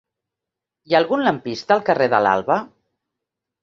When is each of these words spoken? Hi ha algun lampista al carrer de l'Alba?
Hi 0.89 0.95
ha 0.95 1.03
algun 1.03 1.25
lampista 1.29 1.79
al 1.79 1.87
carrer 1.93 2.11
de 2.17 2.25
l'Alba? 2.29 2.63